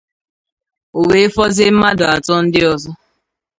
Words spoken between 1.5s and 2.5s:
mmadụ atọ